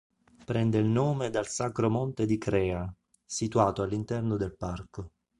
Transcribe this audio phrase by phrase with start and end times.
[0.45, 2.91] Prende il nome dal Sacro Monte di Crea,
[3.23, 5.11] situato all'interno del parco.